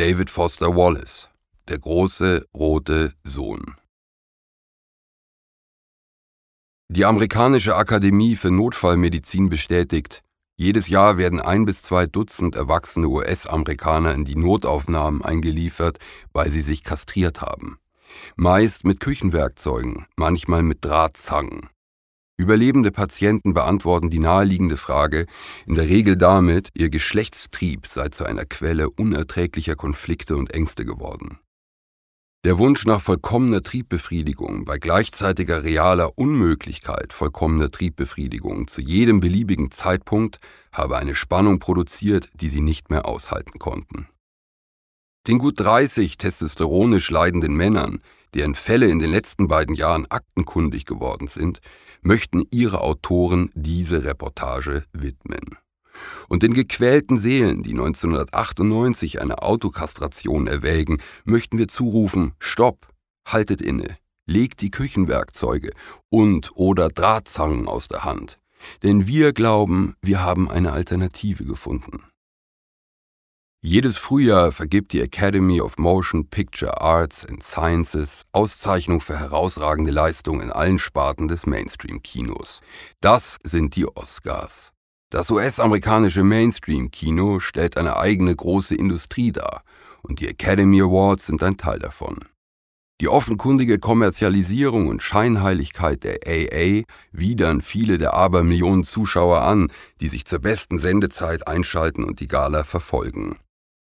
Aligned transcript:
David 0.00 0.30
Foster 0.30 0.74
Wallace, 0.76 1.28
der 1.68 1.78
große 1.78 2.46
rote 2.54 3.12
Sohn. 3.22 3.76
Die 6.88 7.04
amerikanische 7.04 7.76
Akademie 7.76 8.34
für 8.36 8.50
Notfallmedizin 8.50 9.50
bestätigt, 9.50 10.22
jedes 10.56 10.88
Jahr 10.88 11.18
werden 11.18 11.38
ein 11.38 11.66
bis 11.66 11.82
zwei 11.82 12.06
Dutzend 12.06 12.56
erwachsene 12.56 13.08
US-Amerikaner 13.08 14.14
in 14.14 14.24
die 14.24 14.36
Notaufnahmen 14.36 15.20
eingeliefert, 15.20 15.98
weil 16.32 16.50
sie 16.50 16.62
sich 16.62 16.82
kastriert 16.82 17.42
haben. 17.42 17.78
Meist 18.36 18.86
mit 18.86 19.00
Küchenwerkzeugen, 19.00 20.06
manchmal 20.16 20.62
mit 20.62 20.82
Drahtzangen. 20.82 21.68
Überlebende 22.40 22.90
Patienten 22.90 23.52
beantworten 23.52 24.08
die 24.08 24.18
naheliegende 24.18 24.78
Frage 24.78 25.26
in 25.66 25.74
der 25.74 25.90
Regel 25.90 26.16
damit, 26.16 26.70
ihr 26.72 26.88
Geschlechtstrieb 26.88 27.86
sei 27.86 28.08
zu 28.08 28.24
einer 28.24 28.46
Quelle 28.46 28.88
unerträglicher 28.88 29.76
Konflikte 29.76 30.36
und 30.36 30.54
Ängste 30.54 30.86
geworden. 30.86 31.38
Der 32.46 32.56
Wunsch 32.56 32.86
nach 32.86 33.02
vollkommener 33.02 33.62
Triebbefriedigung 33.62 34.64
bei 34.64 34.78
gleichzeitiger 34.78 35.64
realer 35.64 36.16
Unmöglichkeit 36.16 37.12
vollkommener 37.12 37.70
Triebbefriedigung 37.70 38.68
zu 38.68 38.80
jedem 38.80 39.20
beliebigen 39.20 39.70
Zeitpunkt 39.70 40.40
habe 40.72 40.96
eine 40.96 41.14
Spannung 41.14 41.58
produziert, 41.58 42.30
die 42.32 42.48
sie 42.48 42.62
nicht 42.62 42.88
mehr 42.88 43.04
aushalten 43.04 43.58
konnten. 43.58 44.08
Den 45.26 45.36
gut 45.36 45.60
30 45.60 46.16
testosteronisch 46.16 47.10
leidenden 47.10 47.54
Männern, 47.54 48.00
deren 48.34 48.54
Fälle 48.54 48.88
in 48.88 48.98
den 48.98 49.10
letzten 49.10 49.48
beiden 49.48 49.74
Jahren 49.74 50.06
aktenkundig 50.10 50.84
geworden 50.84 51.26
sind, 51.26 51.60
möchten 52.02 52.44
ihre 52.50 52.80
Autoren 52.80 53.50
diese 53.54 54.04
Reportage 54.04 54.84
widmen. 54.92 55.56
Und 56.28 56.42
den 56.42 56.54
gequälten 56.54 57.16
Seelen, 57.16 57.62
die 57.62 57.72
1998 57.72 59.20
eine 59.20 59.42
Autokastration 59.42 60.46
erwägen, 60.46 60.98
möchten 61.24 61.58
wir 61.58 61.68
zurufen, 61.68 62.32
Stopp, 62.38 62.88
haltet 63.26 63.60
inne, 63.60 63.98
legt 64.26 64.60
die 64.60 64.70
Küchenwerkzeuge 64.70 65.72
und 66.08 66.52
oder 66.54 66.88
Drahtzangen 66.88 67.68
aus 67.68 67.88
der 67.88 68.04
Hand. 68.04 68.38
Denn 68.82 69.06
wir 69.06 69.32
glauben, 69.32 69.96
wir 70.02 70.22
haben 70.22 70.50
eine 70.50 70.72
Alternative 70.72 71.44
gefunden. 71.44 72.04
Jedes 73.62 73.98
Frühjahr 73.98 74.52
vergibt 74.52 74.94
die 74.94 75.02
Academy 75.02 75.60
of 75.60 75.76
Motion 75.76 76.26
Picture 76.26 76.80
Arts 76.80 77.26
and 77.26 77.42
Sciences 77.42 78.24
Auszeichnung 78.32 79.02
für 79.02 79.18
herausragende 79.18 79.90
Leistung 79.90 80.40
in 80.40 80.50
allen 80.50 80.78
Sparten 80.78 81.28
des 81.28 81.44
Mainstream-Kinos. 81.44 82.62
Das 83.02 83.36
sind 83.44 83.76
die 83.76 83.86
Oscars. 83.86 84.72
Das 85.10 85.30
US-amerikanische 85.30 86.24
Mainstream-Kino 86.24 87.38
stellt 87.38 87.76
eine 87.76 87.98
eigene 87.98 88.34
große 88.34 88.74
Industrie 88.74 89.30
dar 89.30 89.62
und 90.00 90.20
die 90.20 90.28
Academy 90.28 90.80
Awards 90.80 91.26
sind 91.26 91.42
ein 91.42 91.58
Teil 91.58 91.80
davon. 91.80 92.20
Die 93.02 93.08
offenkundige 93.08 93.78
Kommerzialisierung 93.78 94.88
und 94.88 95.02
Scheinheiligkeit 95.02 96.02
der 96.02 96.20
AA 96.26 96.84
widern 97.12 97.60
viele 97.60 97.98
der 97.98 98.14
Abermillionen 98.14 98.84
Zuschauer 98.84 99.42
an, 99.42 99.70
die 100.00 100.08
sich 100.08 100.24
zur 100.24 100.38
besten 100.38 100.78
Sendezeit 100.78 101.46
einschalten 101.46 102.04
und 102.04 102.20
die 102.20 102.28
Gala 102.28 102.64
verfolgen. 102.64 103.38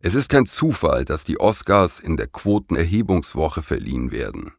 Es 0.00 0.14
ist 0.14 0.28
kein 0.28 0.46
Zufall, 0.46 1.04
dass 1.04 1.24
die 1.24 1.40
Oscars 1.40 1.98
in 1.98 2.16
der 2.16 2.28
Quotenerhebungswoche 2.28 3.62
verliehen 3.62 4.12
werden. 4.12 4.52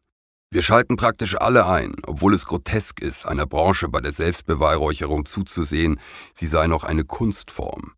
Wir 0.50 0.60
schalten 0.60 0.96
praktisch 0.96 1.34
alle 1.40 1.66
ein, 1.66 1.94
obwohl 2.06 2.34
es 2.34 2.44
grotesk 2.44 3.00
ist, 3.00 3.24
einer 3.24 3.46
Branche 3.46 3.88
bei 3.88 4.00
der 4.00 4.12
Selbstbeweihräucherung 4.12 5.24
zuzusehen, 5.24 5.98
sie 6.34 6.46
sei 6.46 6.66
noch 6.66 6.84
eine 6.84 7.04
Kunstform. 7.04 7.92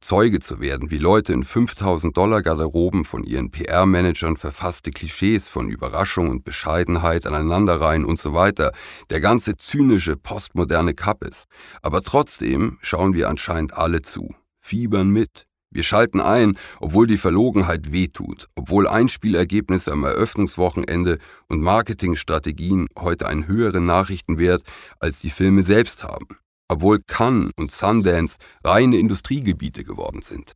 Zeuge 0.00 0.40
zu 0.40 0.60
werden, 0.60 0.90
wie 0.90 0.98
Leute 0.98 1.32
in 1.32 1.44
5000 1.44 2.16
Dollar 2.16 2.42
Garderoben 2.42 3.04
von 3.04 3.24
ihren 3.24 3.50
PR-Managern 3.50 4.36
verfasste 4.36 4.90
Klischees 4.90 5.48
von 5.48 5.68
Überraschung 5.68 6.28
und 6.30 6.44
Bescheidenheit 6.44 7.26
aneinanderreihen 7.26 8.04
und 8.04 8.18
so 8.18 8.32
weiter, 8.32 8.72
der 9.10 9.20
ganze 9.20 9.56
zynische 9.56 10.16
postmoderne 10.16 10.94
Kappes. 10.94 11.44
Aber 11.82 12.02
trotzdem 12.02 12.78
schauen 12.80 13.12
wir 13.14 13.28
anscheinend 13.28 13.74
alle 13.74 14.02
zu, 14.02 14.34
fiebern 14.60 15.10
mit, 15.10 15.47
wir 15.70 15.82
schalten 15.82 16.20
ein, 16.20 16.56
obwohl 16.80 17.06
die 17.06 17.18
Verlogenheit 17.18 17.92
wehtut, 17.92 18.48
obwohl 18.54 18.88
Einspielergebnisse 18.88 19.92
am 19.92 20.04
Eröffnungswochenende 20.04 21.18
und 21.48 21.60
Marketingstrategien 21.60 22.86
heute 22.98 23.26
einen 23.28 23.46
höheren 23.46 23.84
Nachrichtenwert 23.84 24.62
als 24.98 25.20
die 25.20 25.30
Filme 25.30 25.62
selbst 25.62 26.04
haben, 26.04 26.38
obwohl 26.68 27.00
Cannes 27.06 27.50
und 27.56 27.70
Sundance 27.70 28.38
reine 28.64 28.98
Industriegebiete 28.98 29.84
geworden 29.84 30.22
sind. 30.22 30.54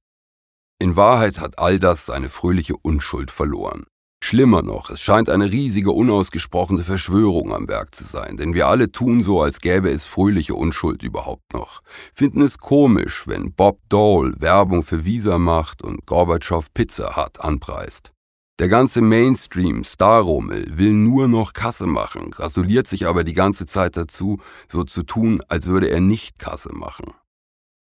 In 0.78 0.96
Wahrheit 0.96 1.38
hat 1.38 1.58
all 1.58 1.78
das 1.78 2.06
seine 2.06 2.28
fröhliche 2.28 2.74
Unschuld 2.76 3.30
verloren. 3.30 3.84
Schlimmer 4.32 4.62
noch, 4.62 4.88
es 4.88 5.03
scheint 5.03 5.28
eine 5.28 5.53
riesige 5.53 5.91
unausgesprochene 5.91 6.84
Verschwörung 6.84 7.53
am 7.53 7.69
Werk 7.69 7.94
zu 7.94 8.04
sein, 8.04 8.38
denn 8.38 8.54
wir 8.54 8.66
alle 8.66 8.91
tun 8.91 9.22
so, 9.22 9.43
als 9.43 9.60
gäbe 9.60 9.91
es 9.91 10.06
fröhliche 10.06 10.54
Unschuld 10.54 11.03
überhaupt 11.03 11.53
noch, 11.53 11.82
finden 12.15 12.41
es 12.41 12.56
komisch, 12.56 13.25
wenn 13.26 13.53
Bob 13.53 13.81
Dole 13.91 14.32
Werbung 14.38 14.84
für 14.84 15.04
Visa 15.04 15.37
macht 15.37 15.82
und 15.82 16.06
Gorbatschow 16.06 16.66
Pizza 16.72 17.15
Hut 17.15 17.41
anpreist. 17.41 18.10
Der 18.59 18.70
ganze 18.70 19.03
Mainstream, 19.03 19.84
Starrummel, 19.84 20.78
will 20.78 20.94
nur 20.94 21.28
noch 21.28 21.53
Kasse 21.53 21.87
machen, 21.87 22.31
gratuliert 22.31 22.87
sich 22.87 23.06
aber 23.06 23.25
die 23.25 23.34
ganze 23.34 23.66
Zeit 23.66 23.99
dazu, 23.99 24.41
so 24.66 24.82
zu 24.82 25.03
tun, 25.03 25.43
als 25.49 25.66
würde 25.66 25.91
er 25.91 26.00
nicht 26.00 26.38
Kasse 26.38 26.72
machen. 26.72 27.12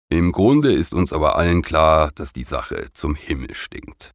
Im 0.10 0.34
Grunde 0.34 0.74
ist 0.74 0.94
uns 0.94 1.14
aber 1.14 1.38
allen 1.38 1.62
klar, 1.62 2.12
dass 2.16 2.34
die 2.34 2.44
Sache 2.44 2.90
zum 2.92 3.16
Himmel 3.16 3.56
stinkt. 3.56 4.14